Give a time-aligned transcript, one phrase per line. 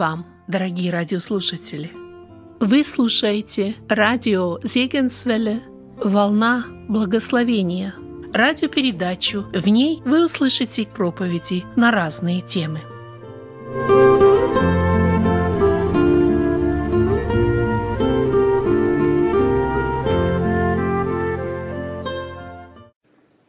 [0.00, 1.92] Вам, дорогие радиослушатели!
[2.58, 5.60] Вы слушаете радио Зегенсвелле
[6.02, 7.94] «Волна благословения»
[8.32, 9.44] радиопередачу.
[9.52, 12.80] В ней вы услышите проповеди на разные темы.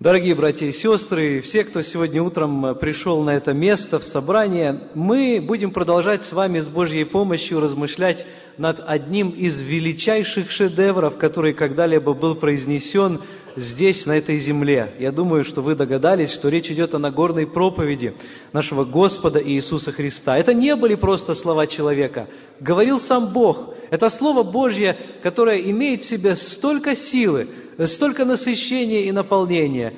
[0.02, 5.40] Дорогие братья и сестры, все, кто сегодня утром пришел на это место, в собрание, мы
[5.40, 8.26] будем продолжать с вами с Божьей помощью размышлять
[8.58, 13.22] над одним из величайших шедевров, который когда-либо был произнесен
[13.56, 14.92] здесь, на этой земле.
[14.98, 18.16] Я думаю, что вы догадались, что речь идет о Нагорной проповеди
[18.54, 20.36] нашего Господа Иисуса Христа.
[20.36, 22.28] Это не были просто слова человека.
[22.60, 23.76] Говорил сам Бог.
[23.92, 27.50] Это Слово Божье, которое имеет в себе столько силы,
[27.88, 29.94] столько насыщения и наполнения.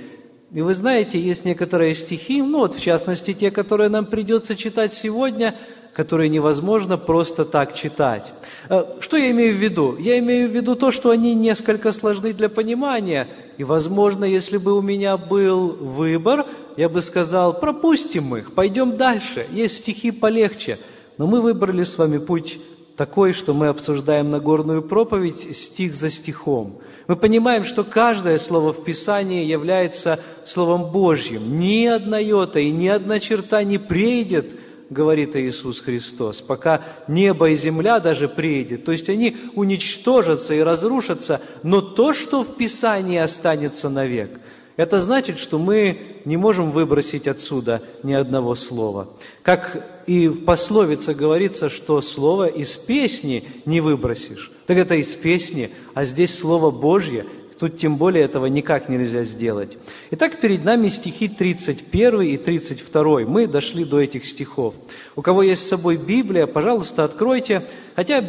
[0.54, 4.94] И вы знаете, есть некоторые стихи, ну вот в частности те, которые нам придется читать
[4.94, 5.56] сегодня,
[5.94, 8.34] которые невозможно просто так читать.
[8.70, 9.98] Э, что я имею в виду?
[9.98, 14.74] Я имею в виду то, что они несколько сложны для понимания, и, возможно, если бы
[14.74, 20.80] у меня был выбор, я бы сказал, пропустим их, пойдем дальше, есть стихи полегче.
[21.18, 22.60] Но мы выбрали с вами путь
[22.98, 26.80] такой, что мы обсуждаем Нагорную проповедь стих за стихом.
[27.08, 31.60] Мы понимаем, что каждое слово в Писании является Словом Божьим.
[31.60, 34.56] Ни одна йота и ни одна черта не прейдет,
[34.90, 38.86] говорит Иисус Христос, пока небо и земля даже приедет.
[38.86, 44.40] То есть они уничтожатся и разрушатся, но то, что в Писании останется навек–
[44.76, 49.08] это значит, что мы не можем выбросить отсюда ни одного слова.
[49.44, 54.52] Как и в пословице говорится, что слово из песни не выбросишь.
[54.66, 57.26] Так это из песни, а здесь Слово Божье,
[57.64, 59.78] Тут тем более этого никак нельзя сделать.
[60.12, 63.22] Итак, перед нами стихи 31 и 32.
[63.22, 64.76] Мы дошли до этих стихов.
[65.16, 67.66] У кого есть с собой Библия, пожалуйста, откройте.
[67.96, 68.22] Хотя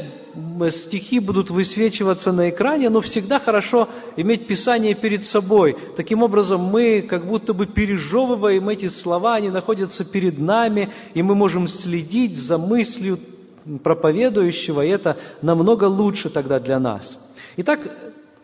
[0.71, 5.77] стихи будут высвечиваться на экране, но всегда хорошо иметь Писание перед собой.
[5.97, 11.34] Таким образом, мы как будто бы пережевываем эти слова, они находятся перед нами, и мы
[11.34, 13.19] можем следить за мыслью
[13.83, 17.19] проповедующего, и это намного лучше тогда для нас.
[17.56, 17.91] Итак,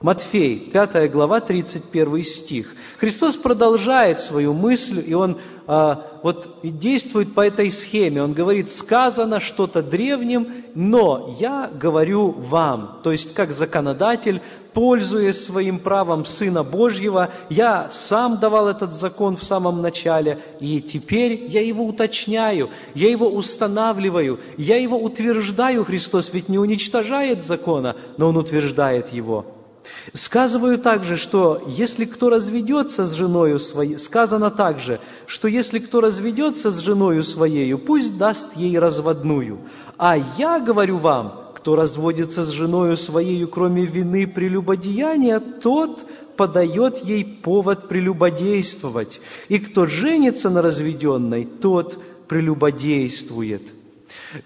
[0.03, 2.75] Матфей, 5 глава, 31 стих.
[2.97, 8.23] Христос продолжает свою мысль, и Он а, вот действует по этой схеме.
[8.23, 13.01] Он говорит, сказано что-то древним, но я говорю вам.
[13.03, 14.41] То есть, как законодатель,
[14.73, 21.45] пользуясь своим правом Сына Божьего, я сам давал этот закон в самом начале, и теперь
[21.49, 25.85] я его уточняю, я его устанавливаю, я его утверждаю.
[25.85, 29.60] Христос ведь не уничтожает закона, но Он утверждает его.
[30.13, 36.71] Сказываю также, что если кто разведется с женою своей, сказано также, что если кто разведется
[36.71, 39.59] с женою своею, пусть даст ей разводную.
[39.99, 47.25] А я говорю вам, кто разводится с женою своею, кроме вины прелюбодеяния, тот подает ей
[47.25, 49.21] повод прелюбодействовать.
[49.49, 51.99] И кто женится на разведенной, тот
[52.29, 53.63] прелюбодействует.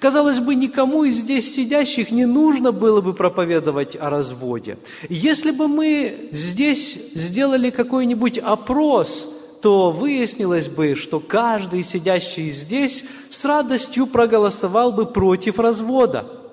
[0.01, 4.79] Казалось бы, никому из здесь сидящих не нужно было бы проповедовать о разводе.
[5.09, 9.29] Если бы мы здесь сделали какой-нибудь опрос,
[9.63, 16.44] то выяснилось бы, что каждый сидящий здесь с радостью проголосовал бы против развода.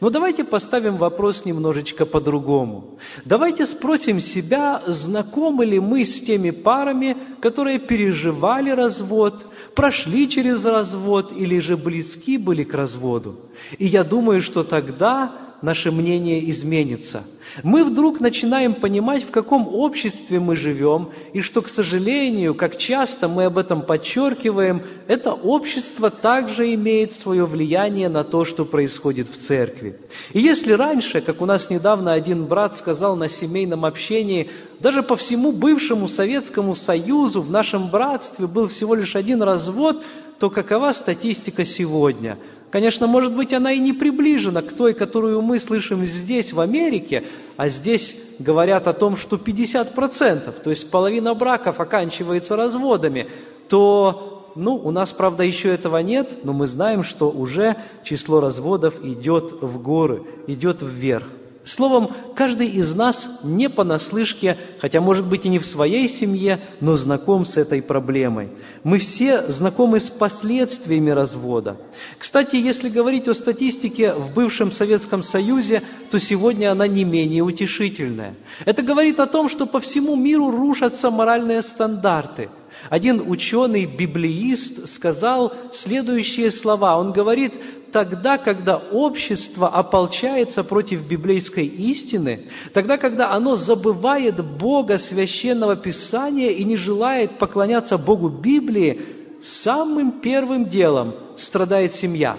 [0.00, 2.98] Но давайте поставим вопрос немножечко по-другому.
[3.24, 11.32] Давайте спросим себя, знакомы ли мы с теми парами, которые переживали развод, прошли через развод
[11.32, 13.36] или же близки были к разводу.
[13.78, 17.24] И я думаю, что тогда наше мнение изменится–
[17.62, 23.28] мы вдруг начинаем понимать, в каком обществе мы живем, и что, к сожалению, как часто
[23.28, 29.36] мы об этом подчеркиваем, это общество также имеет свое влияние на то, что происходит в
[29.36, 29.98] церкви.
[30.32, 34.50] И если раньше, как у нас недавно один брат сказал на семейном общении,
[34.80, 40.02] даже по всему бывшему Советскому Союзу в нашем братстве был всего лишь один развод,
[40.38, 42.38] то какова статистика сегодня?
[42.70, 47.24] Конечно, может быть, она и не приближена к той, которую мы слышим здесь, в Америке,
[47.56, 53.28] а здесь говорят о том, что 50%, то есть половина браков оканчивается разводами,
[53.68, 59.02] то, ну, у нас, правда, еще этого нет, но мы знаем, что уже число разводов
[59.02, 61.26] идет в горы, идет вверх.
[61.68, 66.96] Словом, каждый из нас не понаслышке, хотя, может быть, и не в своей семье, но
[66.96, 68.48] знаком с этой проблемой.
[68.84, 71.76] Мы все знакомы с последствиями развода.
[72.18, 78.34] Кстати, если говорить о статистике в бывшем Советском Союзе, то сегодня она не менее утешительная.
[78.64, 82.48] Это говорит о том, что по всему миру рушатся моральные стандарты.
[82.90, 86.98] Один ученый-библеист сказал следующие слова.
[86.98, 87.54] Он говорит,
[87.92, 96.64] тогда, когда общество ополчается против библейской истины, тогда, когда оно забывает Бога священного Писания и
[96.64, 99.02] не желает поклоняться Богу Библии,
[99.40, 102.36] самым первым делом страдает семья.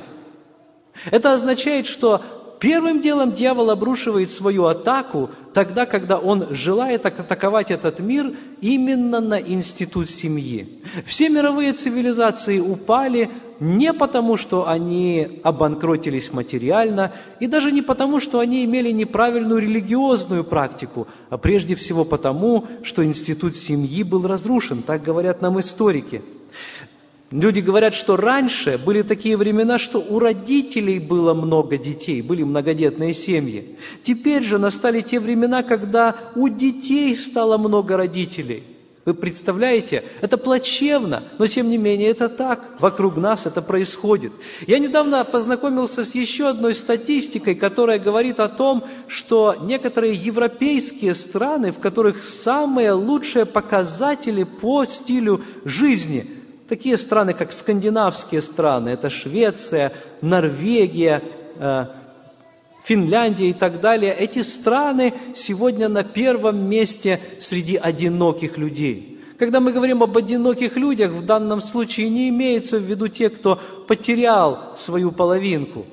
[1.12, 2.22] Это означает, что
[2.60, 9.40] Первым делом дьявол обрушивает свою атаку тогда, когда он желает атаковать этот мир именно на
[9.40, 10.82] институт семьи.
[11.06, 13.30] Все мировые цивилизации упали
[13.62, 20.44] не потому, что они обанкротились материально, и даже не потому, что они имели неправильную религиозную
[20.44, 26.22] практику, а прежде всего потому, что институт семьи был разрушен, так говорят нам историки.
[27.31, 33.14] Люди говорят, что раньше были такие времена, что у родителей было много детей, были многодетные
[33.14, 33.78] семьи.
[34.02, 38.64] Теперь же настали те времена, когда у детей стало много родителей.
[39.06, 40.04] Вы представляете?
[40.22, 42.76] Это плачевно, но тем не менее это так.
[42.80, 44.31] Вокруг нас это происходит.
[44.66, 51.72] Я недавно познакомился с еще одной статистикой, которая говорит о том, что некоторые европейские страны,
[51.72, 56.26] в которых самые лучшие показатели по стилю жизни–
[56.69, 61.24] Такие страны, как скандинавские страны, это Швеция, Норвегия,
[61.57, 61.86] э,
[62.86, 69.19] Финляндия и так далее, эти страны сегодня на первом месте среди одиноких людей.
[69.39, 73.60] Когда мы говорим об одиноких людях, в данном случае не имеется в виду те, кто
[73.88, 75.88] потерял свою половинку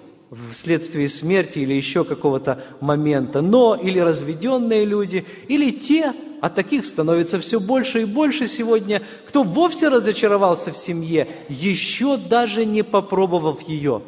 [0.51, 7.39] вследствие смерти или еще какого-то момента, но или разведенные люди, или те, а таких становится
[7.39, 14.03] все больше и больше сегодня, кто вовсе разочаровался в семье, еще даже не попробовав ее.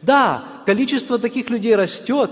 [0.00, 2.30] Да, количество таких людей растет,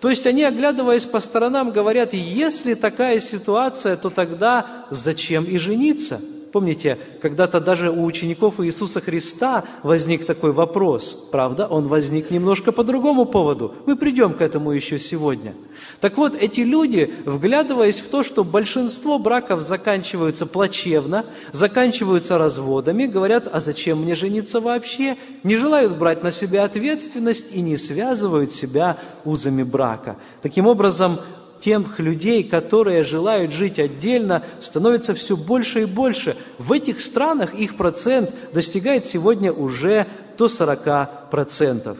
[0.00, 6.20] то есть они, оглядываясь по сторонам, говорят, если такая ситуация, то тогда зачем и жениться–
[6.52, 11.28] Помните, когда-то даже у учеников Иисуса Христа возник такой вопрос.
[11.30, 13.74] Правда, он возник немножко по другому поводу.
[13.86, 15.54] Мы придем к этому еще сегодня.
[16.00, 23.48] Так вот, эти люди, вглядываясь в то, что большинство браков заканчиваются плачевно, заканчиваются разводами, говорят,
[23.52, 25.16] а зачем мне жениться вообще?
[25.42, 30.16] Не желают брать на себя ответственность и не связывают себя узами брака.
[30.40, 31.20] Таким образом,
[31.60, 36.36] тех людей, которые желают жить отдельно, становится все больше и больше.
[36.58, 40.06] В этих странах их процент достигает сегодня уже
[40.36, 41.96] до 40%.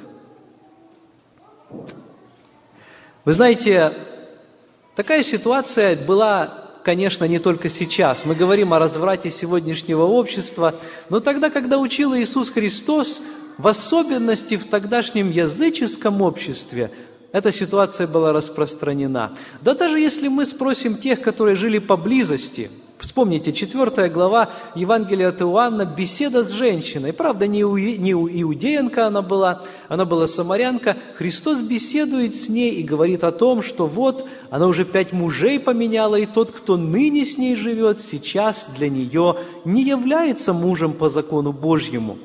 [3.25, 3.93] Вы знаете,
[4.95, 8.25] такая ситуация была конечно, не только сейчас.
[8.25, 10.75] Мы говорим о разврате сегодняшнего общества,
[11.11, 13.21] но тогда, когда учил Иисус Христос,
[13.59, 16.91] в особенности в тогдашнем языческом обществе,
[17.31, 19.37] эта ситуация была распространена.
[19.61, 25.85] Да даже если мы спросим тех, которые жили поблизости, вспомните, 4 глава Евангелия от Иоанна,
[25.85, 27.13] беседа с женщиной.
[27.13, 30.97] Правда, не, иудеянка она была, она была самарянка.
[31.17, 36.17] Христос беседует с ней и говорит о том, что вот она уже пять мужей поменяла,
[36.17, 39.37] и тот, кто ныне с ней живет, сейчас для нее
[39.67, 42.17] не является мужем по закону Божьему.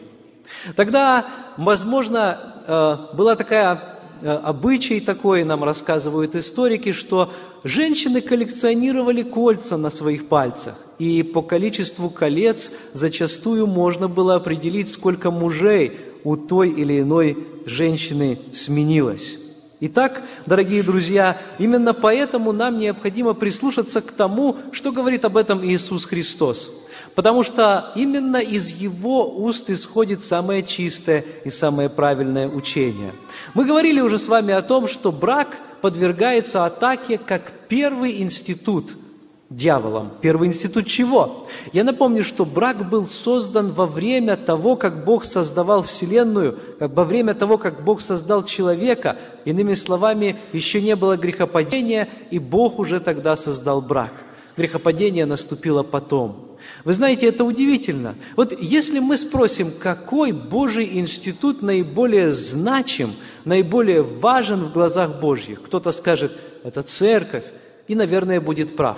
[0.78, 1.26] Тогда,
[1.58, 3.93] возможно, э, была такая
[4.24, 7.32] обычай такой, нам рассказывают историки, что
[7.64, 15.32] женщины коллекционировали кольца на своих пальцах, и по количеству колец зачастую можно было определить, сколько
[15.32, 19.43] мужей у той или иной женщины сменилось.
[19.86, 26.06] Итак, дорогие друзья, именно поэтому нам необходимо прислушаться к тому, что говорит об этом Иисус
[26.06, 26.70] Христос
[27.16, 33.14] потому что именно из его уст исходит самое чистое и самое правильное учение.
[33.54, 38.96] Мы говорили уже с вами о том, что брак подвергается атаке как первый институт
[39.56, 40.12] дьяволом.
[40.22, 41.48] Первый институт чего?
[41.72, 47.04] Я напомню, что брак был создан во время того, как Бог создавал Вселенную, как во
[47.04, 49.18] время того, как Бог создал человека.
[49.46, 54.12] Иными словами, еще не было грехопадения, и Бог уже тогда создал брак.
[54.58, 56.58] Грехопадение наступило потом.
[56.86, 58.16] Вы знаете, это удивительно.
[58.36, 63.14] Вот если мы спросим, какой Божий институт наиболее значим,
[63.46, 66.32] наиболее важен в глазах Божьих, кто-то скажет,
[66.64, 67.44] это церковь,
[67.88, 68.98] и, наверное, будет прав.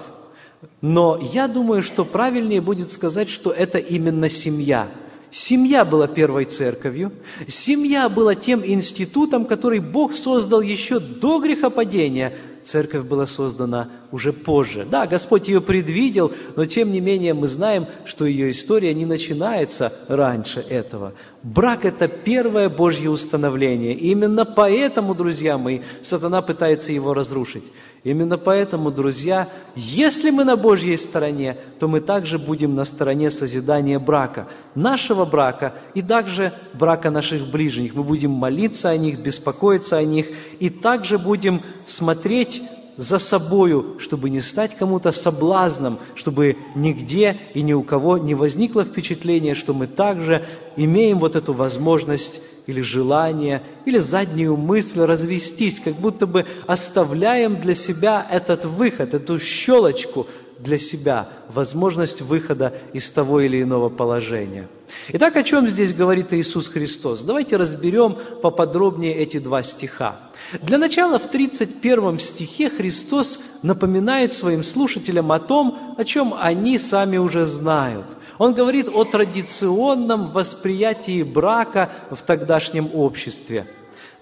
[0.82, 4.88] Но я думаю, что правильнее будет сказать, что это именно семья.
[5.32, 7.12] Семья была первой церковью,
[7.48, 14.86] семья была тем институтом, который Бог создал еще до грехопадения, церковь была создана уже позже.
[14.90, 19.94] Да, Господь ее предвидел, но тем не менее мы знаем, что ее история не начинается
[20.08, 21.14] раньше этого.
[21.44, 23.94] Брак– это первое Божье установление.
[23.94, 27.66] И именно поэтому, друзья мои, сатана пытается его разрушить.
[28.04, 33.98] Именно поэтому, друзья, если мы на Божьей стороне, то мы также будем на стороне созидания
[33.98, 37.96] брака, нашего брака и также брака наших ближних.
[37.96, 40.28] Мы будем молиться о них, беспокоиться о них
[40.60, 42.55] и также будем смотреть
[42.98, 48.84] за собою, чтобы не стать кому-то соблазном, чтобы нигде и ни у кого не возникло
[48.84, 50.46] впечатление, что мы также
[50.78, 57.76] имеем вот эту возможность или желание, или заднюю мысль развестись, как будто бы оставляем для
[57.76, 60.28] себя этот выход, эту щелочку
[60.60, 64.68] для себя, возможность выхода из того или иного положения.
[65.10, 67.24] Итак, о чем здесь говорит Иисус Христос?
[67.24, 70.18] Давайте разберем поподробнее эти два стиха.
[70.62, 77.18] Для начала в 31 стихе Христос напоминает своим слушателям о том, о чем они сами
[77.18, 78.06] уже знают.
[78.38, 83.66] Он говорит о традиционном восприятии брака в тогдашнем обществе–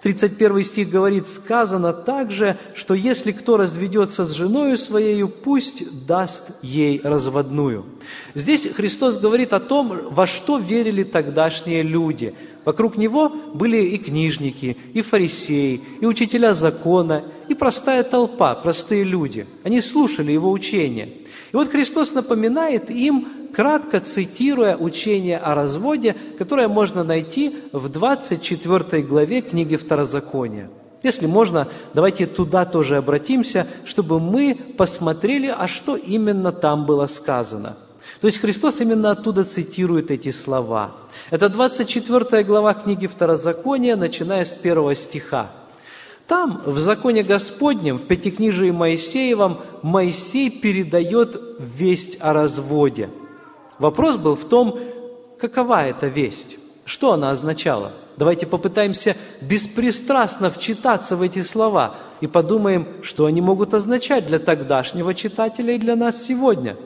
[0.04, 7.00] 31 стих говорит, сказано также, что если кто разведется с женою своей, пусть даст ей
[7.02, 7.86] разводную.
[8.36, 12.36] Здесь Христос говорит о том, во что верили тогдашние люди.
[12.66, 19.48] Вокруг Него были и книжники, и фарисеи, и учителя закона, и простая толпа, простые люди.
[19.64, 21.10] Они слушали Его учения.
[21.54, 29.04] И вот Христос напоминает им, кратко цитируя учение о разводе, которое можно найти в 24
[29.04, 30.72] главе книги Второзакония.
[31.04, 37.78] Если можно, давайте туда тоже обратимся, чтобы мы посмотрели, а что именно там было сказано.
[38.20, 40.94] То есть Христос именно оттуда цитирует эти слова.
[41.30, 45.52] Это 24 глава книги Второзакония, начиная с первого стиха.
[46.26, 53.10] Там, в законе Господнем, в Пятикнижии Моисеевом, Моисей передает весть о разводе.
[53.78, 54.80] Вопрос был в том,
[55.38, 57.92] какова эта весть, что она означала.
[58.18, 65.14] Давайте попытаемся беспристрастно вчитаться в эти слова и подумаем, что они могут означать для тогдашнего
[65.14, 66.78] читателя и для нас сегодня.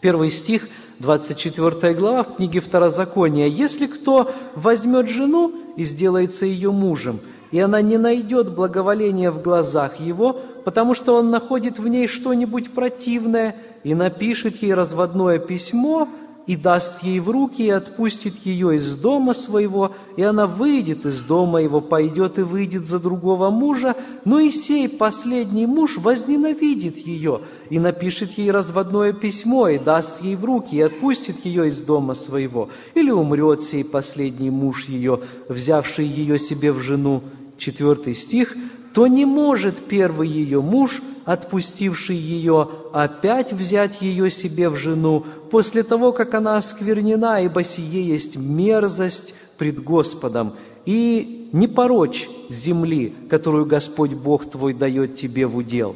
[0.00, 0.68] Первый стих,
[1.00, 3.46] 24 глава в книге Второзакония.
[3.46, 7.20] «Если кто возьмет жену и сделается ее мужем,
[7.50, 12.72] и она не найдет благоволения в глазах его, потому что он находит в ней что-нибудь
[12.72, 16.08] противное и напишет ей разводное письмо,
[16.46, 21.22] и даст ей в руки, и отпустит ее из дома своего, и она выйдет из
[21.22, 23.94] дома его, пойдет и выйдет за другого мужа,
[24.24, 30.36] но и сей последний муж возненавидит ее, и напишет ей разводное письмо, и даст ей
[30.36, 36.06] в руки, и отпустит ее из дома своего, или умрет сей последний муж ее, взявший
[36.06, 37.22] ее себе в жену,
[37.58, 38.56] четвертый стих,
[38.94, 45.82] то не может первый ее муж, отпустивший ее, опять взять ее себе в жену, после
[45.82, 50.54] того, как она осквернена, ибо сие есть мерзость пред Господом,
[50.86, 55.94] и не порочь земли, которую Господь Бог твой дает тебе в удел.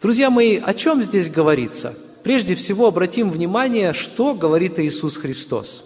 [0.00, 1.96] Друзья мои, о чем здесь говорится?
[2.22, 5.84] Прежде всего обратим внимание, что говорит Иисус Христос.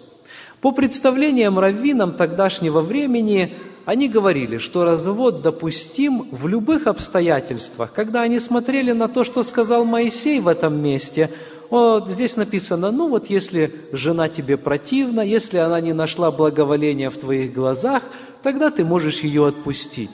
[0.61, 7.91] По представлениям раввинам тогдашнего времени, они говорили, что развод допустим в любых обстоятельствах.
[7.93, 11.29] Когда они смотрели на то, что сказал Моисей в этом месте,
[11.69, 17.17] вот здесь написано, ну вот если жена тебе противна, если она не нашла благоволения в
[17.17, 18.03] твоих глазах,
[18.41, 20.11] тогда ты можешь ее отпустить.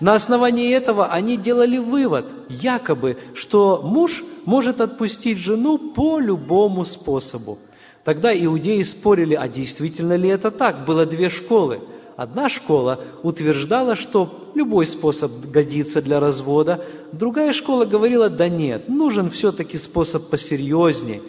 [0.00, 7.58] На основании этого они делали вывод, якобы, что муж может отпустить жену по любому способу.
[8.04, 10.84] Тогда иудеи спорили, а действительно ли это так?
[10.84, 11.80] Было две школы–
[12.16, 19.30] Одна школа утверждала, что любой способ годится для развода, другая школа говорила, да нет, нужен
[19.30, 21.22] все-таки способ посерьезней,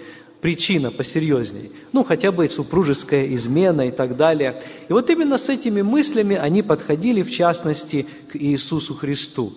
[0.44, 1.72] причина посерьезней.
[1.94, 4.62] Ну, хотя бы супружеская измена и так далее.
[4.90, 9.54] И вот именно с этими мыслями они подходили, в частности, к Иисусу Христу.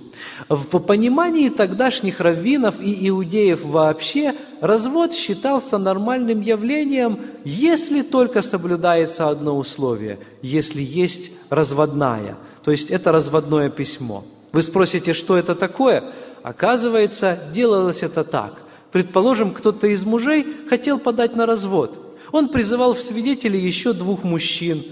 [0.48, 9.58] В понимании тогдашних раввинов и иудеев вообще, развод считался нормальным явлением, если только соблюдается одно
[9.58, 14.24] условие, если есть разводная, то есть это разводное письмо.
[14.52, 16.12] Вы спросите, что это такое?
[16.44, 18.62] Оказывается, делалось это так.
[18.92, 22.18] Предположим, кто-то из мужей хотел подать на развод.
[22.32, 24.84] Он призывал в свидетели еще двух мужчин.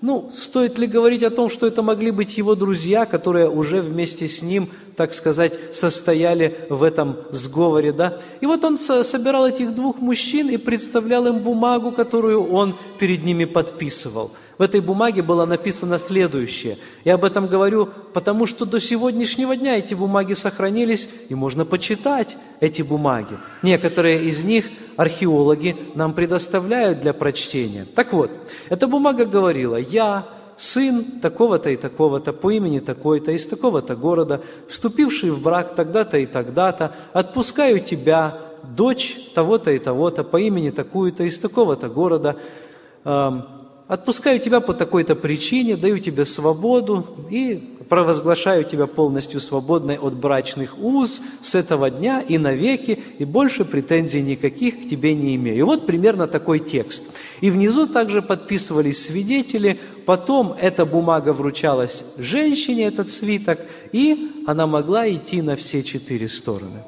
[0.00, 4.28] Ну, стоит ли говорить о том, что это могли быть его друзья, которые уже вместе
[4.28, 8.18] с ним так сказать, состояли в этом сговоре, да.
[8.42, 13.46] И вот он собирал этих двух мужчин и представлял им бумагу, которую он перед ними
[13.46, 14.32] подписывал.
[14.58, 16.76] В этой бумаге было написано следующее.
[17.02, 22.36] Я об этом говорю, потому что до сегодняшнего дня эти бумаги сохранились, и можно почитать
[22.60, 23.38] эти бумаги.
[23.62, 24.66] Некоторые из них
[24.98, 27.86] археологи нам предоставляют для прочтения.
[27.86, 28.30] Так вот,
[28.68, 30.28] эта бумага говорила, я,
[30.60, 36.26] сын такого-то и такого-то, по имени такой-то, из такого-то города, вступивший в брак тогда-то и
[36.26, 42.36] тогда-то, отпускаю тебя, дочь того-то и того-то, по имени такую-то, из такого-то города,
[43.04, 43.59] эм,
[43.90, 50.78] отпускаю тебя по такой-то причине, даю тебе свободу и провозглашаю тебя полностью свободной от брачных
[50.78, 55.58] уз с этого дня и навеки, и больше претензий никаких к тебе не имею.
[55.58, 57.10] И вот примерно такой текст.
[57.40, 63.58] И внизу также подписывались свидетели, потом эта бумага вручалась женщине, этот свиток,
[63.90, 66.84] и она могла идти на все четыре стороны.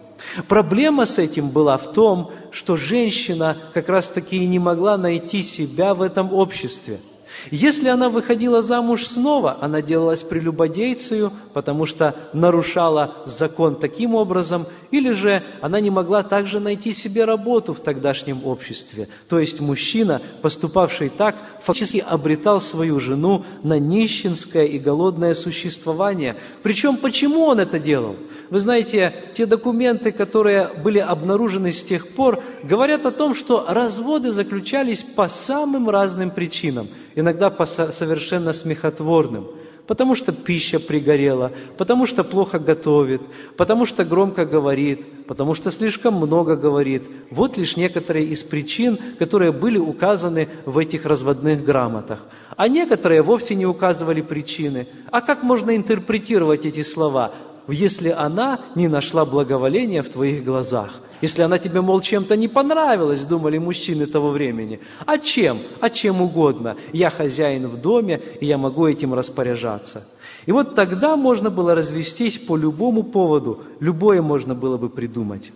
[0.48, 5.94] Проблема с этим была в том, что женщина как раз-таки и не могла найти себя
[5.94, 7.00] в этом обществе–
[7.50, 15.10] если она выходила замуж снова, она делалась прелюбодейцею, потому что нарушала закон таким образом, или
[15.12, 19.08] же она не могла также найти себе работу в тогдашнем обществе.
[19.28, 26.36] То есть мужчина, поступавший так, фактически обретал свою жену на нищенское и голодное существование.
[26.62, 28.16] Причем почему он это делал?
[28.50, 34.30] Вы знаете, те документы, которые были обнаружены с тех пор, говорят о том, что разводы
[34.30, 36.88] заключались по самым разным причинам–
[37.22, 39.46] иногда по совершенно смехотворным,
[39.86, 43.22] потому что пища пригорела, потому что плохо готовит,
[43.56, 47.04] потому что громко говорит, потому что слишком много говорит.
[47.30, 52.20] Вот лишь некоторые из причин, которые были указаны в этих разводных грамотах.
[52.56, 54.88] А некоторые вовсе не указывали причины.
[55.10, 57.32] А как можно интерпретировать эти слова?
[57.68, 61.00] Если она не нашла благоволения в твоих глазах.
[61.20, 64.80] Если она тебе, мол, чем-то не понравилась, думали мужчины того времени.
[65.06, 65.58] А чем?
[65.80, 66.76] А чем угодно.
[66.92, 70.04] Я хозяин в доме, и я могу этим распоряжаться.
[70.46, 75.52] И вот тогда можно было развестись по любому поводу, любое можно было бы придумать.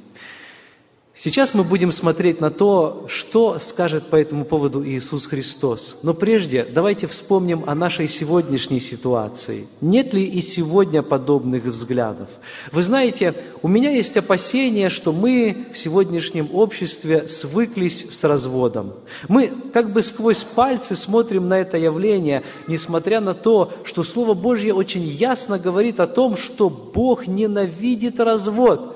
[1.19, 6.01] Сейчас мы будем смотреть на то, что скажет по этому поводу Иисус Христос.
[6.03, 9.67] Но прежде давайте вспомним о нашей сегодняшней ситуации.
[9.81, 12.29] Нет ли и сегодня подобных взглядов?
[12.71, 18.93] Вы знаете, у меня есть опасение, что мы в сегодняшнем обществе свыклись с разводом.
[19.27, 24.75] Мы как бы сквозь пальцы смотрим на это явление, несмотря на то, что Слово Божье
[24.75, 28.93] очень ясно говорит о том, что Бог ненавидит развод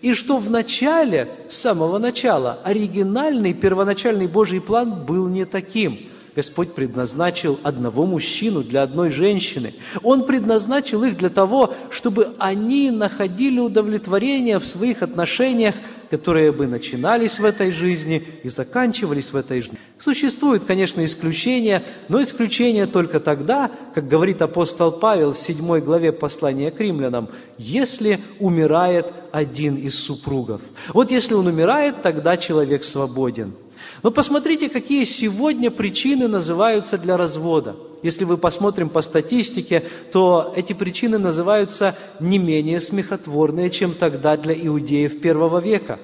[0.00, 6.10] и что в начале, с самого начала, оригинальный, первоначальный Божий план был не таким.
[6.36, 9.72] Господь предназначил одного мужчину для одной женщины.
[10.02, 15.74] Он предназначил их для того, чтобы они находили удовлетворение в своих отношениях
[16.10, 19.78] которые бы начинались в этой жизни и заканчивались в этой жизни.
[19.98, 26.70] Существуют, конечно, исключения, но исключения только тогда, как говорит апостол Павел в 7 главе послания
[26.70, 30.60] к римлянам, если умирает один из супругов.
[30.92, 33.54] Вот если он умирает, тогда человек свободен.
[34.02, 37.76] Но посмотрите, какие сегодня причины называются для развода.
[38.02, 44.54] Если вы посмотрим по статистике, то эти причины называются не менее смехотворные, чем тогда для
[44.54, 45.98] иудеев первого века.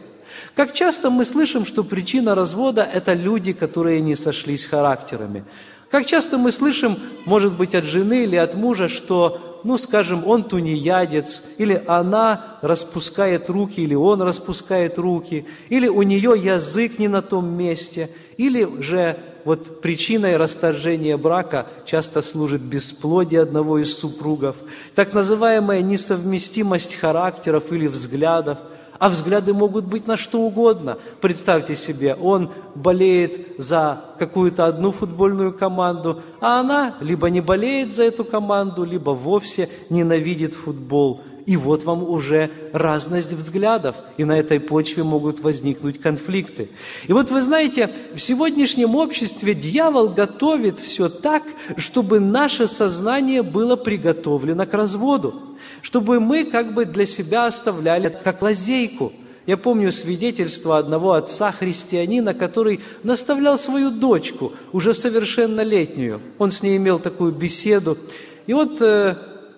[0.54, 5.44] Как часто мы слышим, что причина развода– это люди, которые не сошлись характерами.
[5.90, 10.44] Как часто мы слышим, может быть, от жены или от мужа, что, ну, скажем, он
[10.44, 17.22] тунеядец, или она распускает руки, или он распускает руки, или у нее язык не на
[17.22, 24.56] том месте, или же вот причиной расторжения брака часто служит бесплодие одного из супругов,
[24.94, 28.58] так называемая несовместимость характеров или взглядов–
[29.02, 30.96] а взгляды могут быть на что угодно.
[31.20, 38.04] Представьте себе, он болеет за какую-то одну футбольную команду, а она либо не болеет за
[38.04, 41.20] эту команду, либо вовсе ненавидит футбол.
[41.46, 46.70] И вот вам уже разность взглядов, и на этой почве могут возникнуть конфликты.
[47.08, 51.42] И вот вы знаете, в сегодняшнем обществе дьявол готовит все так,
[51.76, 58.42] чтобы наше сознание было приготовлено к разводу, чтобы мы как бы для себя оставляли как
[58.42, 59.12] лазейку.
[59.44, 66.20] Я помню свидетельство одного отца-христианина, который наставлял свою дочку, уже совершеннолетнюю.
[66.38, 67.98] Он с ней имел такую беседу.
[68.46, 69.16] И вот э,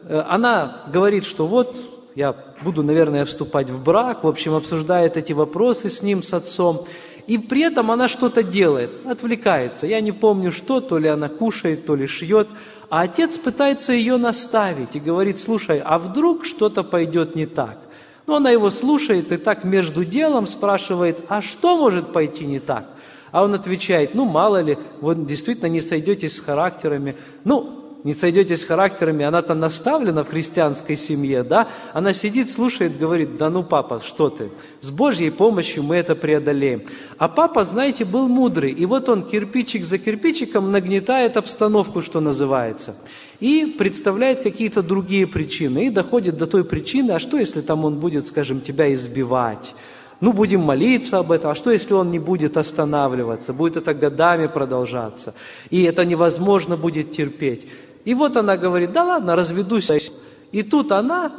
[0.08, 1.76] она говорит, что вот
[2.14, 6.86] я буду, наверное, вступать в брак, в общем, обсуждает эти вопросы с ним, с отцом,
[7.26, 9.86] и при этом она что-то делает, отвлекается.
[9.86, 12.48] Я не помню что, то ли она кушает, то ли шьет,
[12.90, 17.78] а отец пытается ее наставить и говорит, слушай, а вдруг что-то пойдет не так?
[18.26, 22.86] Но она его слушает и так между делом спрашивает, а что может пойти не так?
[23.32, 27.16] А он отвечает, ну мало ли, вы действительно не сойдетесь с характерами.
[27.42, 31.68] Ну, не сойдетесь характерами, она-то наставлена в христианской семье, да?
[31.94, 34.50] Она сидит, слушает, говорит, да ну, папа, что ты?
[34.82, 36.82] С Божьей помощью мы это преодолеем.
[37.16, 42.94] А папа, знаете, был мудрый, и вот он кирпичик за кирпичиком нагнетает обстановку, что называется,
[43.40, 48.00] и представляет какие-то другие причины, и доходит до той причины, а что, если там он
[48.00, 49.74] будет, скажем, тебя избивать?
[50.20, 51.50] ну, будем молиться об этом.
[51.50, 53.52] А что, если он не будет останавливаться?
[53.52, 55.34] Будет это годами продолжаться.
[55.68, 57.66] И это невозможно будет терпеть.
[58.04, 60.12] И вот она говорит, да ладно, разведусь.
[60.52, 61.32] И тут она,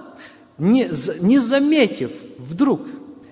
[0.58, 0.90] не,
[1.22, 2.82] не заметив, вдруг,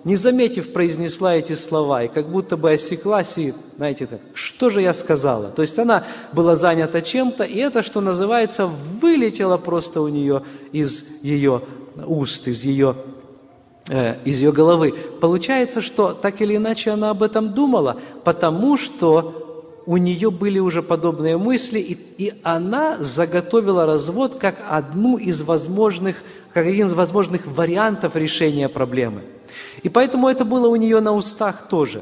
[0.04, 4.82] не заметив, произнесла эти слова, и как будто бы осеклась, и, знаете, так, что же
[4.82, 5.50] я сказала?
[5.50, 8.70] То есть она была занята чем-то, и это, что называется,
[9.02, 11.64] вылетело просто у нее из ее
[12.06, 12.96] уст, из ее
[13.90, 14.94] э, из ее головы.
[15.22, 19.43] Получается, что так или иначе она об этом думала, потому что
[19.86, 26.18] у нее были уже подобные мысли, и, и она заготовила развод как одну из возможных,
[26.54, 29.24] как один из возможных вариантов решения проблемы.
[29.82, 32.02] И поэтому это было у нее на устах тоже.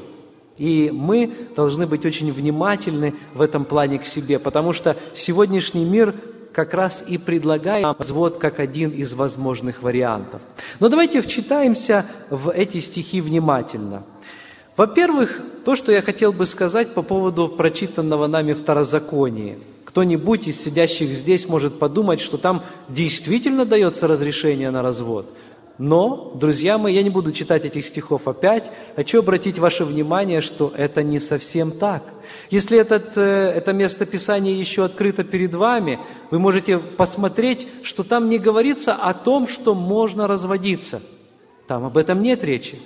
[0.57, 6.13] И мы должны быть очень внимательны в этом плане к себе, потому что сегодняшний мир
[6.53, 10.41] как раз и предлагает развод как один из возможных вариантов.
[10.79, 14.03] Но давайте вчитаемся в эти стихи внимательно.
[14.77, 19.59] Во-первых, то, что я хотел бы сказать по поводу прочитанного нами второзакония.
[19.85, 25.27] Кто-нибудь из сидящих здесь может подумать, что там действительно дается разрешение на развод.
[25.77, 28.71] Но, друзья мои, я не буду читать этих стихов опять.
[28.95, 32.03] Хочу обратить ваше внимание, что это не совсем так.
[32.49, 38.29] Если этот, э, это место Писания еще открыто перед вами, вы можете посмотреть, что там
[38.29, 41.01] не говорится о том, что можно разводиться.
[41.67, 42.79] Там об этом нет речи.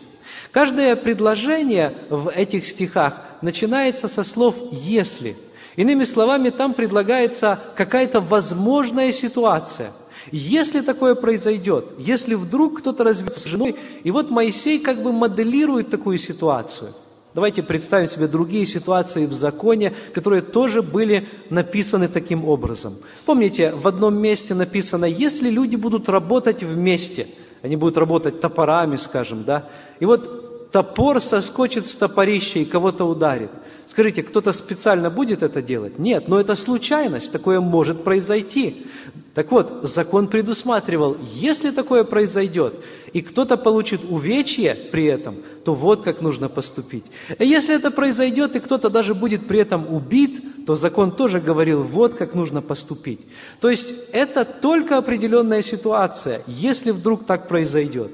[0.52, 5.36] Каждое предложение в этих стихах начинается со слов «если».
[5.76, 9.92] Иными словами, там предлагается какая-то возможная ситуация.
[10.32, 15.90] Если такое произойдет, если вдруг кто-то разведется с женой, и вот Моисей как бы моделирует
[15.90, 16.94] такую ситуацию.
[17.34, 22.96] Давайте представим себе другие ситуации в законе, которые тоже были написаны таким образом.
[23.26, 27.28] Помните, в одном месте написано, если люди будут работать вместе–
[27.62, 29.70] они будут работать топорами, скажем, да.
[30.00, 33.50] И вот топор соскочит с топорища и кого-то ударит.
[33.86, 36.00] Скажите, кто-то специально будет это делать?
[36.00, 38.88] Нет, но это случайность, такое может произойти.
[39.36, 42.74] Так вот, закон предусматривал, если такое произойдет,
[43.14, 47.06] и кто-то получит увечье при этом, то вот как нужно поступить.
[47.38, 51.84] И если это произойдет, и кто-то даже будет при этом убит, то закон тоже говорил,
[51.84, 53.22] вот как нужно поступить.
[53.60, 58.12] То есть это только определенная ситуация, если вдруг так произойдет.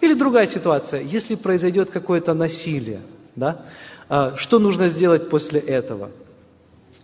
[0.00, 3.00] Или другая ситуация, если произойдет какое-то насилие,
[3.36, 3.62] да?
[4.08, 6.10] А, что нужно сделать после этого?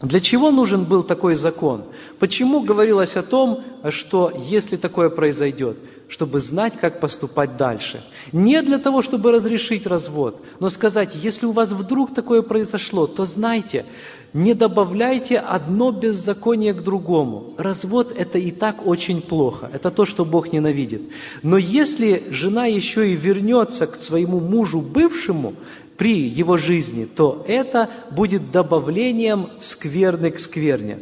[0.02, 1.84] Для чего нужен был такой закон?
[2.18, 5.76] Почему говорилось о том, что если такое произойдет,
[6.08, 8.02] чтобы знать, как поступать дальше?
[8.32, 13.26] Не для того, чтобы разрешить развод, но сказать, если у вас вдруг такое произошло, то
[13.26, 13.84] знайте,
[14.32, 17.52] не добавляйте одно беззаконие к другому.
[17.58, 19.68] Развод– это и так очень плохо.
[19.70, 21.02] Это то, что Бог ненавидит.
[21.42, 25.54] Но если жена еще и вернется к своему мужу бывшему,
[26.00, 31.00] при его жизни, то это будет добавлением скверны к скверне.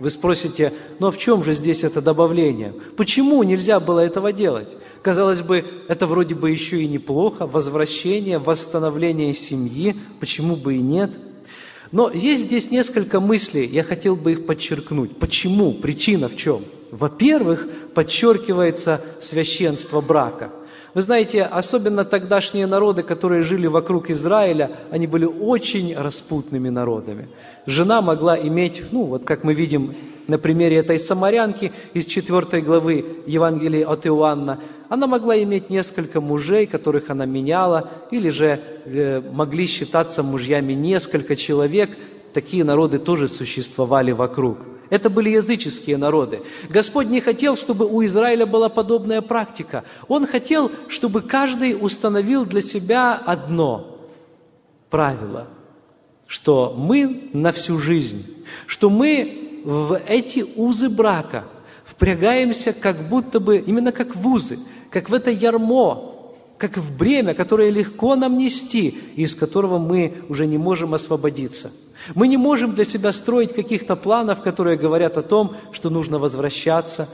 [0.00, 2.74] Вы спросите, ну а в чем же здесь это добавление?
[2.96, 4.76] Почему нельзя было этого делать?
[5.02, 11.12] Казалось бы, это вроде бы еще и неплохо, возвращение, восстановление семьи, почему бы и нет?
[11.92, 15.16] Но есть здесь несколько мыслей, я хотел бы их подчеркнуть.
[15.16, 15.74] Почему?
[15.74, 16.64] Причина в чем?
[16.90, 20.50] Во-первых, подчеркивается священство брака–
[20.94, 27.28] вы знаете, особенно тогдашние народы, которые жили вокруг Израиля, они были очень распутными народами.
[27.66, 29.94] Жена могла иметь, ну вот как мы видим
[30.26, 36.66] на примере этой самарянки из 4 главы Евангелия от Иоанна, она могла иметь несколько мужей,
[36.66, 41.96] которых она меняла, или же э, могли считаться мужьями несколько человек,
[42.32, 44.58] такие народы тоже существовали вокруг.
[44.90, 46.42] Это были языческие народы.
[46.68, 49.84] Господь не хотел, чтобы у Израиля была подобная практика.
[50.08, 53.98] Он хотел, чтобы каждый установил для себя одно
[54.90, 55.46] правило,
[56.26, 58.26] что мы на всю жизнь,
[58.66, 61.44] что мы в эти узы брака
[61.84, 64.58] впрягаемся как будто бы, именно как в узы,
[64.90, 66.09] как в это ярмо,
[66.60, 71.70] как в бремя, которое легко нам нести, и из которого мы уже не можем освободиться.
[72.14, 77.08] Мы не можем для себя строить каких-то планов, которые говорят о том, что нужно возвращаться,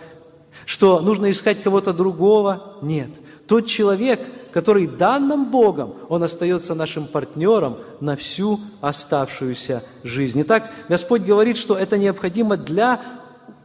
[0.65, 2.79] что нужно искать кого-то другого.
[2.83, 3.11] Нет.
[3.47, 4.21] Тот человек,
[4.53, 10.41] который дан нам Богом, он остается нашим партнером на всю оставшуюся жизнь.
[10.43, 13.01] Итак, Господь говорит, что это необходимо для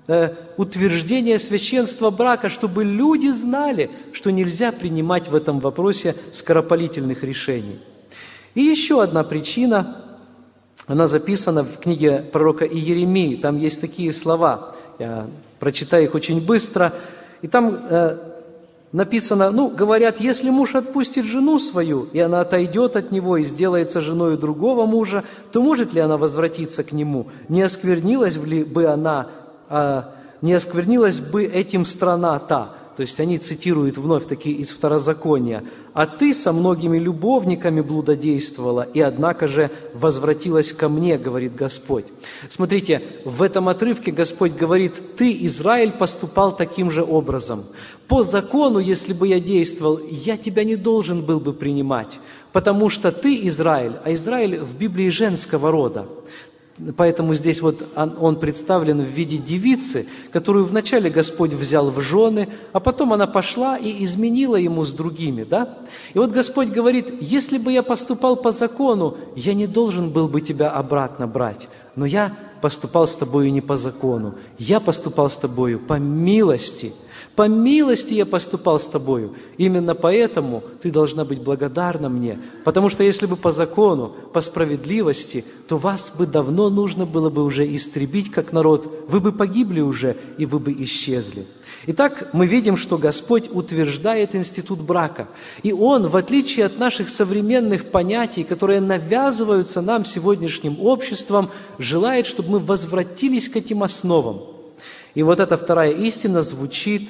[0.08, 7.80] э, утверждения священства брака, чтобы люди знали, что нельзя принимать в этом вопросе скоропалительных решений.
[8.56, 10.06] И еще одна причина,
[10.88, 13.36] она записана в книге пророка Иеремии.
[13.36, 14.76] Там есть такие слова.
[15.00, 15.28] Я
[15.60, 16.94] прочитаю их очень быстро.
[17.42, 18.18] И там э,
[18.92, 24.02] написано, ну, говорят, если муж отпустит жену свою, и она отойдет от него и сделается
[24.02, 27.28] женой другого мужа, то может ли она возвратиться к нему?
[27.48, 29.30] Не осквернилась ли бы она,
[30.42, 32.76] не осквернилась бы этим страна та?
[32.96, 35.64] То есть они цитируют вновь такие из Второзакония.
[35.94, 42.06] «А ты со многими любовниками блудодействовала, и однако же возвратилась ко мне, говорит Господь».
[42.50, 47.64] Смотрите, в этом отрывке Господь говорит, «Ты, Израиль, поступал таким же образом.
[48.08, 52.20] По закону, если бы я действовал, я тебя не должен был бы принимать,
[52.52, 56.08] потому что ты Израиль, а Израиль в Библии женского рода.
[56.98, 62.80] Поэтому здесь вот он представлен в виде девицы, которую вначале Господь взял в жены, а
[62.80, 65.44] потом она пошла и изменила ему с другими.
[65.44, 65.78] Да?
[66.13, 70.41] И вот Господь говорит, если бы я поступал по закону, я не должен был бы
[70.41, 75.80] тебя обратно брать, но я поступал с тобою не по закону, я поступал с тобою
[75.80, 76.93] по милости–
[77.36, 79.36] по милости я поступал с тобою.
[79.58, 82.39] Именно поэтому ты должна быть благодарна мне.
[82.65, 87.43] Потому что если бы по закону, по справедливости, то вас бы давно нужно было бы
[87.43, 89.06] уже истребить как народ.
[89.08, 91.45] Вы бы погибли уже, и вы бы исчезли.
[91.88, 95.28] Итак, мы видим, что Господь утверждает институт брака.
[95.64, 102.52] И Он, в отличие от наших современных понятий, которые навязываются нам сегодняшним обществом, желает, чтобы
[102.52, 104.44] мы возвратились к этим основам.
[105.16, 107.10] И вот эта вторая истина звучит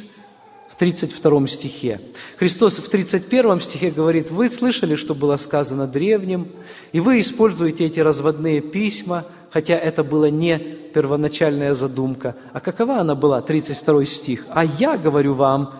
[0.81, 2.01] 32 стихе.
[2.37, 6.47] Христос в 31 стихе говорит, вы слышали, что было сказано древним,
[6.91, 12.35] и вы используете эти разводные письма, хотя это была не первоначальная задумка.
[12.51, 13.43] А какова она была?
[13.43, 14.47] 32 стих.
[14.49, 15.75] «А я говорю вам,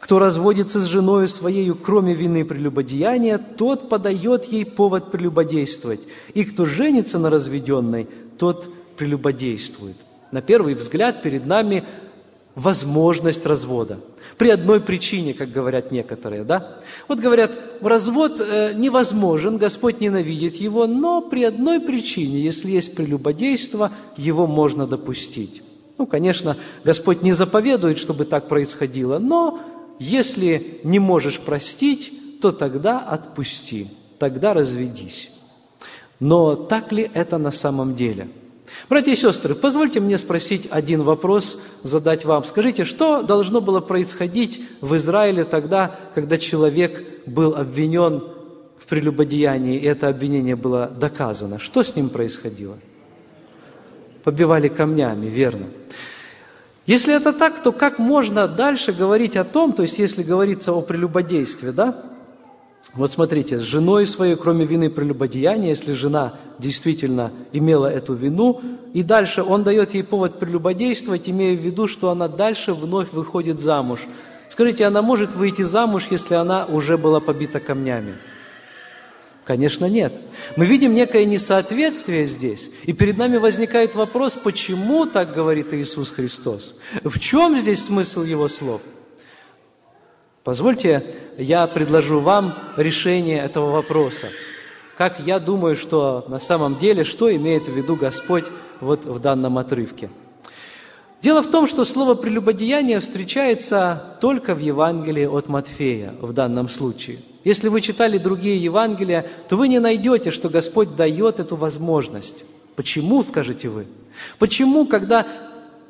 [0.00, 6.00] кто разводится с женой своей, кроме вины прелюбодеяния, тот подает ей повод прелюбодействовать.
[6.34, 9.96] И кто женится на разведенной, тот прелюбодействует.
[10.32, 11.84] На первый взгляд перед нами
[12.56, 14.00] возможность развода.
[14.38, 16.80] При одной причине, как говорят некоторые, да?
[17.06, 23.92] Вот говорят, развод э, невозможен, Господь ненавидит его, но при одной причине, если есть прелюбодейство,
[24.16, 25.62] его можно допустить.
[25.98, 29.60] Ну, конечно, Господь не заповедует, чтобы так происходило, но
[29.98, 33.88] если не можешь простить, то тогда отпусти,
[34.18, 35.30] тогда разведись.
[36.20, 38.28] Но так ли это на самом деле?
[38.88, 42.44] Братья и сестры, позвольте мне спросить один вопрос, задать вам.
[42.44, 48.22] Скажите, что должно было происходить в Израиле тогда, когда человек был обвинен
[48.78, 51.58] в прелюбодеянии, и это обвинение было доказано?
[51.58, 52.78] Что с ним происходило?
[54.22, 55.66] Побивали камнями, верно.
[56.86, 60.80] Если это так, то как можно дальше говорить о том, то есть если говорится о
[60.80, 62.15] прелюбодействе, да,
[62.94, 68.62] вот смотрите, с женой своей, кроме вины прелюбодеяния, если жена действительно имела эту вину,
[68.94, 73.60] и дальше он дает ей повод прелюбодействовать, имея в виду, что она дальше вновь выходит
[73.60, 74.00] замуж.
[74.48, 78.14] Скажите, она может выйти замуж, если она уже была побита камнями?
[79.44, 80.12] Конечно, нет.
[80.56, 86.74] Мы видим некое несоответствие здесь, и перед нами возникает вопрос, почему так говорит Иисус Христос?
[87.04, 88.80] В чем здесь смысл Его слов?
[90.46, 91.02] Позвольте,
[91.38, 94.28] я предложу вам решение этого вопроса.
[94.96, 98.44] Как я думаю, что на самом деле, что имеет в виду Господь
[98.80, 100.08] вот в данном отрывке.
[101.20, 107.18] Дело в том, что слово «прелюбодеяние» встречается только в Евангелии от Матфея в данном случае.
[107.42, 112.44] Если вы читали другие Евангелия, то вы не найдете, что Господь дает эту возможность.
[112.76, 113.88] Почему, скажете вы?
[114.38, 115.26] Почему, когда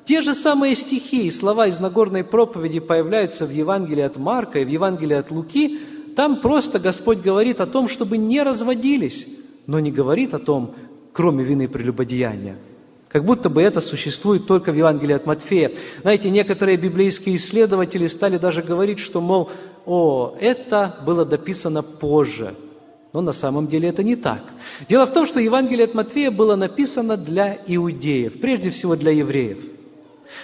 [0.07, 4.65] те же самые стихи и слова из Нагорной проповеди появляются в Евангелии от Марка и
[4.65, 5.81] в Евангелии от Луки.
[6.15, 9.27] Там просто Господь говорит о том, чтобы не разводились,
[9.67, 10.77] но не говорит о том,
[11.13, 12.57] кроме вины прелюбодеяния.
[13.09, 15.73] Как будто бы это существует только в Евангелии от Матфея.
[16.03, 19.51] Знаете, некоторые библейские исследователи стали даже говорить, что, мол,
[19.87, 22.55] о, это было дописано позже.
[23.13, 24.43] Но на самом деле это не так.
[24.89, 29.59] Дело в том, что Евангелие от Матфея было написано для иудеев, прежде всего для евреев–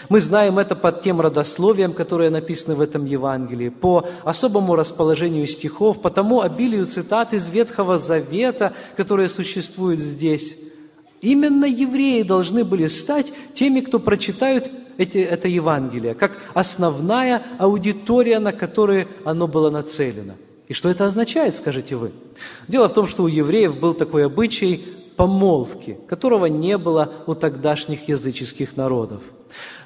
[0.09, 6.01] Мы знаем это под тем родословием, которое написано в этом Евангелии, по особому расположению стихов,
[6.01, 10.57] по тому обилию цитат из Ветхого Завета, которые существуют здесь.
[11.21, 18.53] Именно евреи должны были стать теми, кто прочитают эти, это Евангелие, как основная аудитория, на
[18.53, 20.35] которую оно было нацелено.
[20.68, 22.12] И что это означает, скажете вы?
[22.68, 24.85] Дело в том, что у евреев был такой обычай
[25.16, 29.23] помолвки, которого не было у тогдашних языческих народов.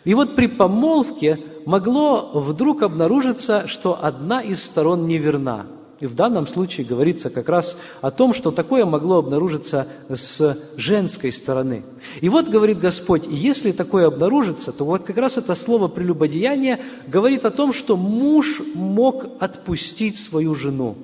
[0.05, 5.67] И вот при помолвке могло вдруг обнаружиться, что одна из сторон неверна.
[5.99, 11.33] И в данном случае говорится как раз о том, что такое могло обнаружиться с женской
[11.33, 11.85] стороны.
[12.21, 17.47] И вот говорит Господь, если такое обнаружится, то вот как раз это слово прелюбодеяние говорит
[17.47, 20.97] о том, что муж мог отпустить свою жену.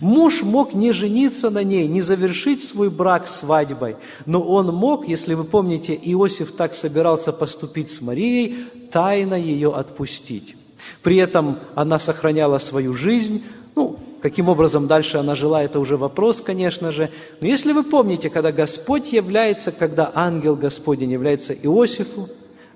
[0.00, 5.34] Муж мог не жениться на ней, не завершить свой брак свадьбой, но он мог, если
[5.34, 10.56] вы помните, Иосиф так собирался поступить с Марией, тайно ее отпустить.
[11.02, 13.42] При этом она сохраняла свою жизнь,
[13.74, 17.10] ну, каким образом дальше она жила, это уже вопрос, конечно же.
[17.40, 22.28] Но если вы помните, когда Господь является, когда ангел Господень является Иосифу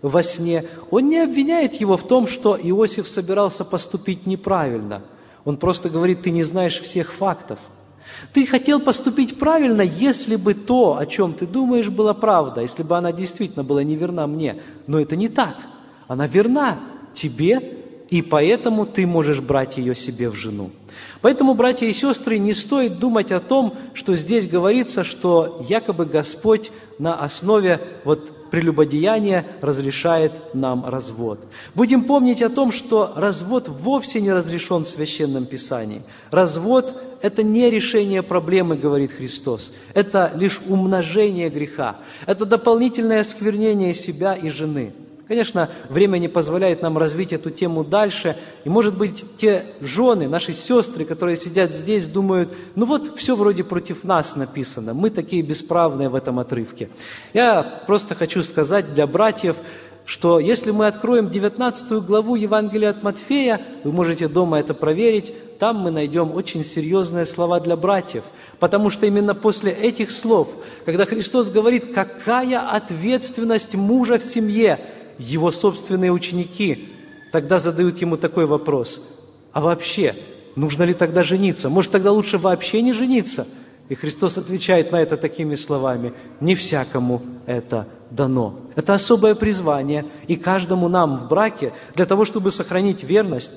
[0.03, 5.03] во сне, он не обвиняет его в том, что Иосиф собирался поступить неправильно.
[5.45, 7.59] Он просто говорит, ты не знаешь всех фактов.
[8.33, 12.97] Ты хотел поступить правильно, если бы то, о чем ты думаешь, было правда, если бы
[12.97, 14.63] она действительно была неверна мне.
[14.87, 15.57] Но это не так.
[16.07, 16.79] Она верна
[17.15, 17.80] тебе,
[18.11, 20.71] и поэтому ты можешь брать ее себе в жену.
[21.21, 26.73] Поэтому, братья и сестры, не стоит думать о том, что здесь говорится, что якобы Господь
[26.99, 31.39] на основе вот прелюбодеяния разрешает нам развод.
[31.75, 36.03] Будем помнить о том, что развод вовсе не разрешен в Священном Писании.
[36.33, 39.73] Развод– это не решение проблемы, говорит Христос.
[39.95, 41.99] Это лишь умножение греха.
[42.27, 44.93] Это дополнительное осквернение себя и жены–
[45.31, 48.37] Конечно, время не позволяет нам развить эту тему дальше.
[48.65, 53.63] И, может быть, те жены, наши сестры, которые сидят здесь, думают, ну вот, все вроде
[53.63, 54.93] против нас написано.
[54.93, 56.91] Мы такие бесправные в этом отрывке.
[57.33, 59.55] Я просто хочу сказать для братьев,
[60.05, 65.77] что если мы откроем 19 главу Евангелия от Матфея, вы можете дома это проверить, там
[65.77, 68.25] мы найдем очень серьезные слова для братьев.
[68.59, 70.49] Потому что именно после этих слов,
[70.85, 74.81] когда Христос говорит, какая ответственность мужа в семье,
[75.21, 76.89] его собственные ученики
[77.31, 79.03] тогда задают ему такой вопрос.
[79.53, 80.15] А вообще,
[80.57, 81.69] нужно ли тогда жениться?
[81.69, 83.47] Может, тогда лучше вообще не жениться?
[83.89, 86.13] И Христос отвечает на это такими словами.
[86.41, 88.61] Не всякому это дано.
[88.77, 90.07] Это особое призвание.
[90.29, 93.53] И каждому нам в браке, для того, чтобы сохранить верность,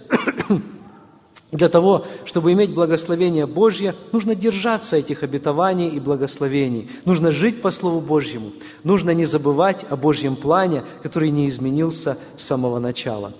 [1.54, 6.90] для того, чтобы иметь благословение Божье, нужно держаться этих обетований и благословений.
[7.06, 8.54] Нужно жить по Слову Божьему.
[8.84, 13.34] Нужно не забывать о Божьем плане, который не изменился с самого начала.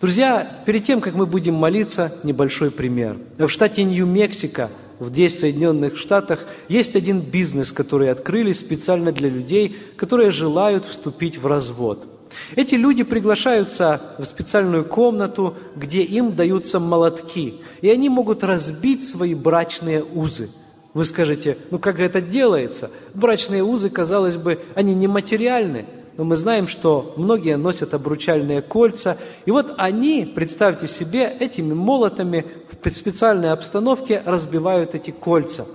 [0.00, 3.18] Друзья, перед тем, как мы будем молиться, небольшой пример.
[3.36, 9.76] В штате Нью-Мексико, в 10 Соединенных Штатах, есть один бизнес, который открыли специально для людей,
[9.96, 12.06] которые желают вступить в развод–
[12.56, 19.34] эти люди приглашаются в специальную комнату, где им даются молотки, и они могут разбить свои
[19.34, 20.50] брачные узы.
[20.94, 22.90] Вы скажете, ну как это делается?
[23.14, 25.86] Брачные узы, казалось бы, они нематериальны,
[26.16, 32.44] но мы знаем, что многие носят обручальные кольца, и вот они, представьте себе, этими молотами
[32.82, 35.66] в специальной обстановке разбивают эти кольца.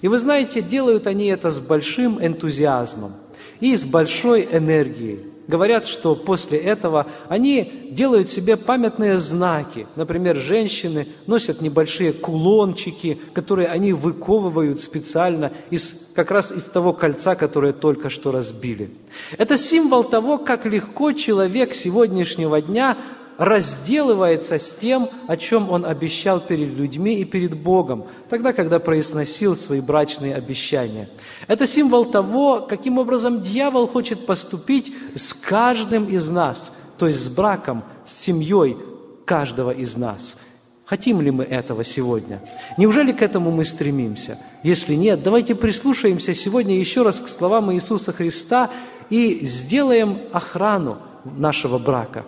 [0.00, 3.12] И вы знаете, делают они это с большим энтузиазмом
[3.60, 5.31] и с большой энергией.
[5.48, 9.86] Говорят, что после этого они делают себе памятные знаки.
[9.96, 17.34] Например, женщины носят небольшие кулончики, которые они выковывают специально из, как раз из того кольца,
[17.34, 18.90] которое только что разбили.
[19.36, 22.96] Это символ того, как легко человек сегодняшнего дня
[23.38, 29.56] разделывается с тем, о чем он обещал перед людьми и перед Богом, тогда, когда произносил
[29.56, 31.08] свои брачные обещания.
[31.46, 37.28] Это символ того, каким образом дьявол хочет поступить с каждым из нас, то есть с
[37.28, 38.76] браком, с семьей
[39.24, 40.36] каждого из нас.
[40.84, 42.40] Хотим ли мы этого сегодня?
[42.76, 44.38] Неужели к этому мы стремимся?
[44.62, 48.68] Если нет, давайте прислушаемся сегодня еще раз к словам Иисуса Христа
[49.08, 52.26] и сделаем охрану нашего брака.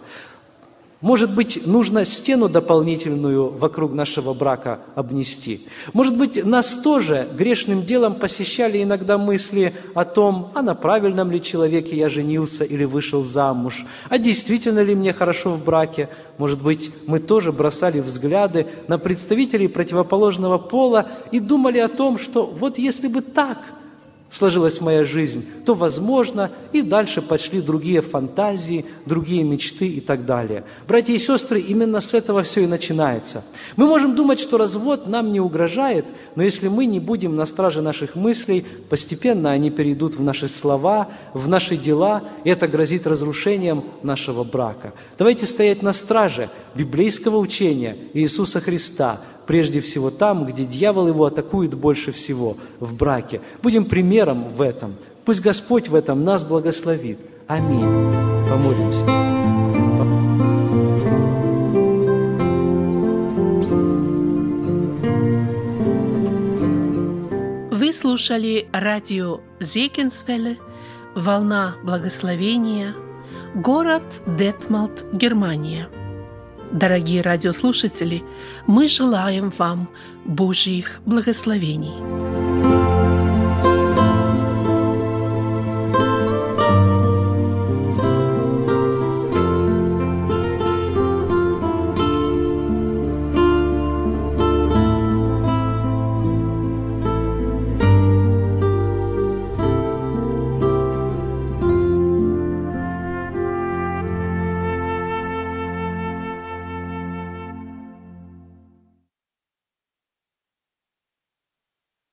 [1.05, 5.61] Может быть, нужно стену дополнительную вокруг нашего брака обнести.
[5.93, 11.43] Может быть, нас тоже грешным делом посещали иногда мысли о том, а на правильном ли
[11.43, 16.09] человеке я женился или вышел замуж, а действительно ли мне хорошо в браке.
[16.39, 22.47] Может быть, мы тоже бросали взгляды на представителей противоположного пола и думали о том, что
[22.47, 23.59] вот если бы так–
[24.35, 30.65] сложилась моя жизнь, то возможно, и дальше пошли другие фантазии, другие мечты и так далее.
[30.89, 33.45] Братья и сестры, именно с этого все и начинается.
[33.77, 37.81] Мы можем думать, что развод нам не угрожает, но если мы не будем на страже
[37.81, 43.85] наших мыслей, постепенно они перейдут в наши слова, в наши дела, и это грозит разрушением
[44.03, 44.95] нашего брака.
[45.17, 51.75] Давайте стоять на страже библейского учения Иисуса Христа, прежде всего там, где дьявол его атакует
[51.75, 53.41] больше всего, в браке.
[53.63, 53.85] Будем
[54.25, 54.97] примером в этом.
[55.25, 57.19] Пусть Господь в этом нас благословит.
[57.47, 57.83] Аминь.
[58.49, 59.05] Помолимся.
[67.71, 70.57] Вы слушали радио Зекинсвелле
[71.15, 72.95] «Волна благословения»,
[73.55, 75.89] город Детмалт, Германия.
[76.73, 78.23] Дорогие радиослушатели,
[78.67, 79.89] мы желаем вам
[80.25, 82.14] Божьих благословений.